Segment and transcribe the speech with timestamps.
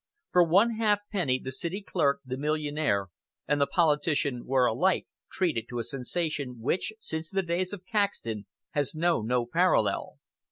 [0.31, 3.09] For one halfpenny, the city clerk, the millionaire,
[3.47, 8.47] and the politician were alike treated to a sensation which, since the days of Caxton,
[8.71, 10.17] has known no parallel.